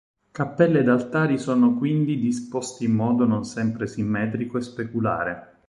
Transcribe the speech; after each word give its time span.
Cappelle 0.31 0.79
ed 0.79 0.89
altari 0.89 1.37
sono 1.37 1.75
quindi 1.77 2.17
disposti 2.19 2.85
in 2.85 2.91
modo 2.93 3.27
non 3.27 3.45
sempre 3.45 3.85
simmetrico 3.85 4.57
e 4.57 4.61
speculare. 4.63 5.57